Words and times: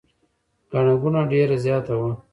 ګڼه 0.71 0.93
ګوڼه 1.01 1.21
ډېره 1.31 1.57
زیاته 1.65 1.93
وه. 1.99 2.11